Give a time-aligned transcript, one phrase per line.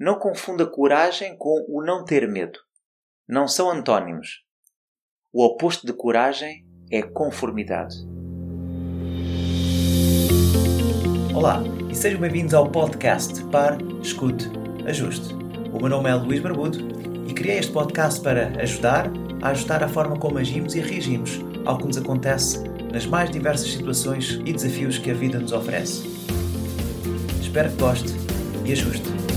[0.00, 2.58] não confunda coragem com o não ter medo.
[3.28, 4.42] Não são antônimos.
[5.30, 7.96] O oposto de coragem é conformidade.
[11.34, 14.46] Olá e sejam bem-vindos ao podcast Par, Escute,
[14.86, 15.34] Ajuste.
[15.70, 16.78] O meu nome é Luís Barbudo
[17.28, 19.04] e criei este podcast para ajudar
[19.42, 23.70] a ajustar a forma como agimos e reagimos ao que nos acontece nas mais diversas
[23.70, 26.08] situações e desafios que a vida nos oferece.
[27.42, 28.14] Espero que goste
[28.64, 29.29] e ajuste.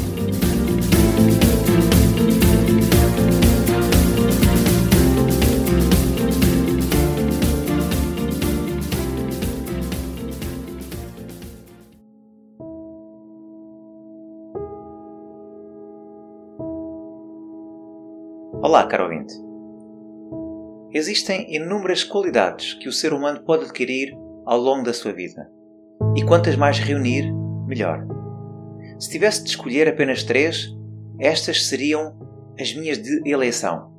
[18.65, 19.33] Olá, caro ouvinte.
[20.93, 25.51] Existem inúmeras qualidades que o ser humano pode adquirir ao longo da sua vida.
[26.15, 27.29] E quantas mais reunir,
[27.67, 28.07] melhor.
[28.97, 30.73] Se tivesse de escolher apenas três,
[31.19, 32.17] estas seriam
[32.57, 33.91] as minhas de eleição: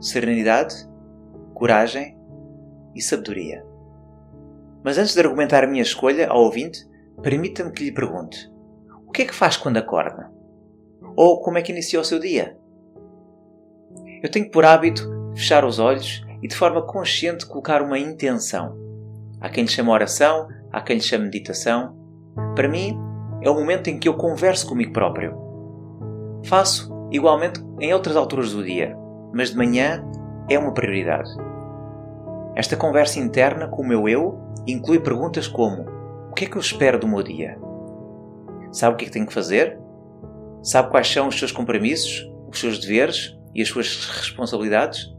[0.00, 0.74] serenidade,
[1.54, 2.18] coragem
[2.96, 3.64] e sabedoria.
[4.82, 6.84] Mas antes de argumentar a minha escolha ao ouvinte,
[7.22, 8.50] permita-me que lhe pergunte:
[9.06, 10.32] o que é que faz quando acorda?
[11.14, 12.58] Ou como é que inicia o seu dia?
[14.22, 18.76] Eu tenho por hábito fechar os olhos e de forma consciente colocar uma intenção.
[19.40, 21.96] Há quem lhe chame oração, há quem lhe chame meditação.
[22.56, 22.98] Para mim,
[23.40, 25.36] é o momento em que eu converso comigo próprio.
[26.44, 28.96] Faço igualmente em outras alturas do dia,
[29.32, 30.04] mas de manhã
[30.48, 31.30] é uma prioridade.
[32.56, 35.84] Esta conversa interna com o meu eu inclui perguntas como:
[36.30, 37.56] O que é que eu espero do meu dia?
[38.72, 39.78] Sabe o que é que tenho que fazer?
[40.62, 45.14] Sabe quais são os seus compromissos, os seus deveres, e as suas responsabilidades?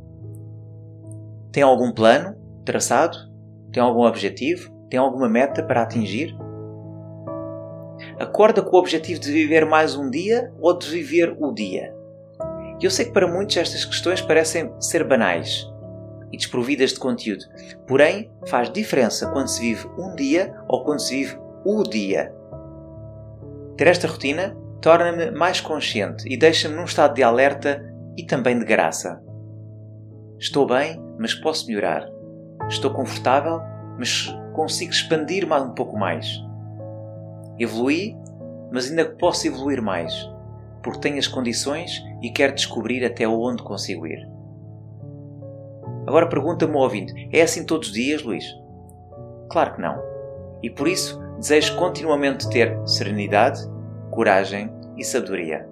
[1.51, 3.17] Tem algum plano traçado?
[3.71, 4.71] Tem algum objetivo?
[4.89, 6.35] Tem alguma meta para atingir?
[8.19, 11.93] Acorda com o objetivo de viver mais um dia ou de viver o dia?
[12.81, 15.67] Eu sei que para muitos estas questões parecem ser banais
[16.31, 17.43] e desprovidas de conteúdo,
[17.87, 22.33] porém faz diferença quando se vive um dia ou quando se vive o dia.
[23.75, 27.83] Ter esta rotina torna-me mais consciente e deixa-me num estado de alerta
[28.19, 29.23] e também de graça.
[30.37, 32.05] Estou bem, mas posso melhorar.
[32.67, 33.61] Estou confortável,
[33.97, 36.27] mas consigo expandir-me um pouco mais.
[37.57, 38.17] Evolui,
[38.73, 40.13] mas ainda posso evoluir mais,
[40.83, 44.27] porque tenho as condições e quero descobrir até onde consigo ir.
[46.05, 48.43] Agora pergunta-me o ouvinte: é assim todos os dias, Luís?
[49.49, 49.97] Claro que não.
[50.61, 53.61] E por isso desejo continuamente ter serenidade,
[54.11, 55.65] coragem e sabedoria.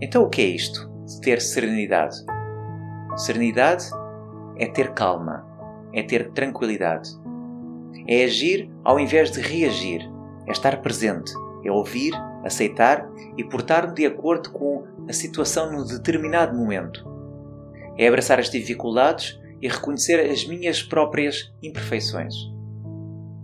[0.00, 0.95] Então o que é isto?
[1.22, 2.16] Ter serenidade.
[3.16, 3.84] Serenidade
[4.58, 5.46] é ter calma,
[5.92, 7.10] é ter tranquilidade.
[8.08, 10.00] É agir ao invés de reagir,
[10.46, 11.32] é estar presente,
[11.64, 12.12] é ouvir,
[12.44, 17.04] aceitar e portar-me de acordo com a situação num determinado momento.
[17.98, 22.34] É abraçar as dificuldades e reconhecer as minhas próprias imperfeições.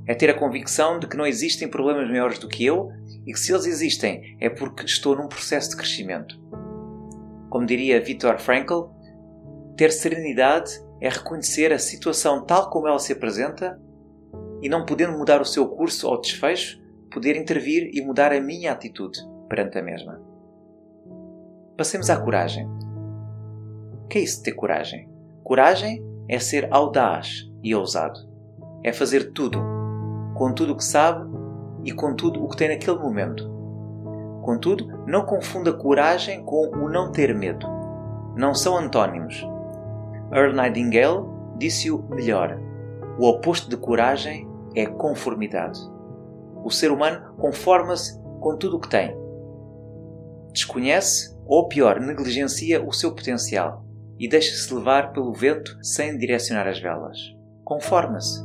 [0.06, 2.90] É ter a convicção de que não existem problemas maiores do que eu
[3.26, 6.40] e que se eles existem é porque estou num processo de crescimento.
[7.52, 8.84] Como diria Viktor Frankl,
[9.76, 13.78] ter serenidade é reconhecer a situação tal como ela se apresenta
[14.62, 16.80] e, não podendo mudar o seu curso ou desfecho,
[17.10, 19.18] poder intervir e mudar a minha atitude
[19.50, 20.18] perante a mesma.
[21.76, 22.66] Passemos à coragem.
[24.04, 25.10] O que é isso de ter coragem?
[25.44, 28.18] Coragem é ser audaz e ousado.
[28.82, 29.58] É fazer tudo,
[30.34, 31.30] com tudo o que sabe
[31.84, 33.51] e com tudo o que tem naquele momento,
[34.42, 37.66] Contudo, não confunda coragem com o não ter medo.
[38.36, 39.46] Não são antônimos.
[40.32, 41.24] Earl Nightingale
[41.58, 42.58] disse-o melhor:
[43.18, 45.78] o oposto de coragem é conformidade.
[46.64, 49.16] O ser humano conforma-se com tudo o que tem.
[50.52, 53.84] Desconhece, ou pior, negligencia o seu potencial
[54.18, 57.18] e deixa-se levar pelo vento sem direcionar as velas.
[57.64, 58.42] Conforma-se.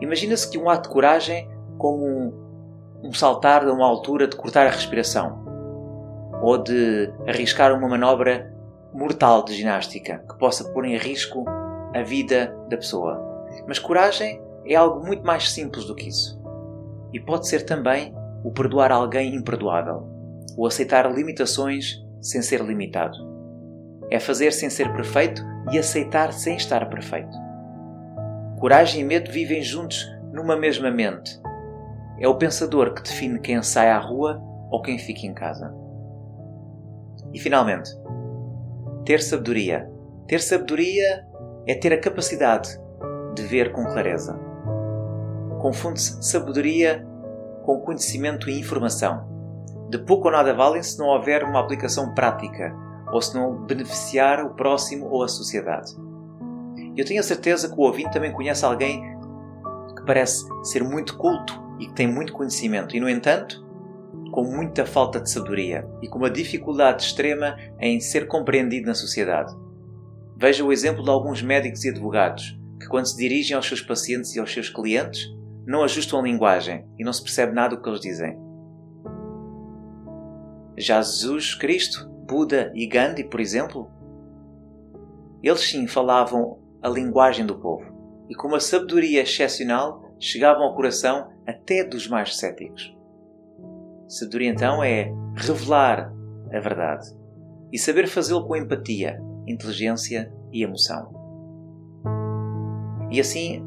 [0.00, 1.48] Imagina-se que um ato de coragem,
[1.78, 2.49] como um
[3.02, 5.44] um saltar a uma altura de cortar a respiração
[6.42, 8.52] ou de arriscar uma manobra
[8.92, 11.44] mortal de ginástica que possa pôr em risco
[11.94, 13.20] a vida da pessoa.
[13.66, 16.40] Mas coragem é algo muito mais simples do que isso.
[17.12, 18.14] E pode ser também
[18.44, 20.06] o perdoar alguém imperdoável,
[20.56, 23.16] o aceitar limitações sem ser limitado.
[24.10, 25.42] É fazer sem ser perfeito
[25.72, 27.36] e aceitar sem estar perfeito.
[28.58, 31.39] Coragem e medo vivem juntos numa mesma mente,
[32.20, 34.38] é o pensador que define quem sai à rua
[34.70, 35.74] ou quem fica em casa.
[37.32, 37.90] E finalmente,
[39.06, 39.90] ter sabedoria.
[40.28, 41.26] Ter sabedoria
[41.66, 42.78] é ter a capacidade
[43.34, 44.38] de ver com clareza.
[45.60, 47.06] Confunde-se sabedoria
[47.64, 49.28] com conhecimento e informação.
[49.88, 52.72] de pouco ou nada valem se não houver uma aplicação prática
[53.12, 55.92] ou se não beneficiar o próximo ou a sociedade.
[56.96, 59.02] Eu tenho a certeza que o ouvinte também conhece alguém
[59.96, 63.66] que parece ser muito culto e que tem muito conhecimento e, no entanto,
[64.30, 69.52] com muita falta de sabedoria e com uma dificuldade extrema em ser compreendido na sociedade.
[70.36, 74.36] Veja o exemplo de alguns médicos e advogados que, quando se dirigem aos seus pacientes
[74.36, 75.26] e aos seus clientes,
[75.66, 78.38] não ajustam a linguagem e não se percebe nada do que eles dizem.
[80.76, 83.90] Já Jesus Cristo, Buda e Gandhi, por exemplo,
[85.42, 87.84] eles sim falavam a linguagem do povo
[88.28, 92.96] e com uma sabedoria excepcional chegavam ao coração até dos mais céticos.
[94.08, 96.12] Sabedoria então é revelar
[96.52, 97.06] a verdade
[97.72, 101.12] e saber fazê-lo com empatia, inteligência e emoção.
[103.10, 103.62] E assim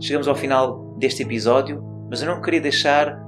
[0.00, 3.18] chegamos ao final deste episódio, mas eu não queria deixar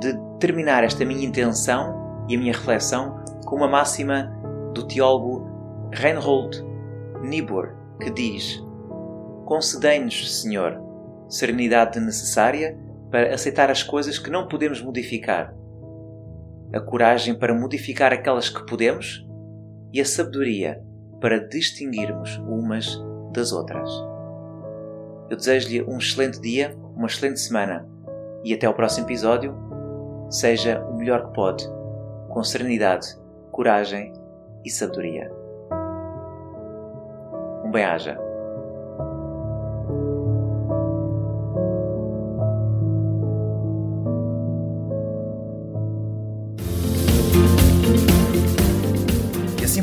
[0.00, 4.32] de terminar esta minha intenção e a minha reflexão com uma máxima
[4.74, 5.46] do teólogo
[5.92, 6.64] Reinhold
[7.22, 8.62] Niebuhr, que diz:
[9.44, 10.80] Concedei-nos, Senhor,
[11.28, 12.78] serenidade necessária
[13.10, 15.54] para aceitar as coisas que não podemos modificar
[16.72, 19.26] a coragem para modificar aquelas que podemos
[19.92, 20.82] e a sabedoria
[21.20, 22.86] para distinguirmos umas
[23.32, 23.90] das outras.
[25.28, 27.86] Eu desejo-lhe um excelente dia, uma excelente semana
[28.44, 29.54] e até ao próximo episódio.
[30.30, 31.68] Seja o melhor que pode,
[32.28, 33.06] com serenidade,
[33.50, 34.12] coragem
[34.64, 35.30] e sabedoria.
[37.64, 38.29] Um bem-aja.